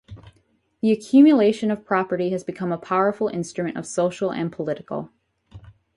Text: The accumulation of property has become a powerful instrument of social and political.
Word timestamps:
The 0.81 0.91
accumulation 0.91 1.69
of 1.69 1.85
property 1.85 2.31
has 2.31 2.43
become 2.43 2.71
a 2.71 2.77
powerful 2.79 3.27
instrument 3.27 3.77
of 3.77 3.85
social 3.85 4.31
and 4.31 4.51
political. 4.51 5.11